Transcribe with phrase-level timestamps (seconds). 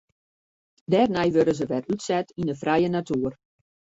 [0.91, 3.33] Dêrnei wurde se wer útset yn de frije natoer.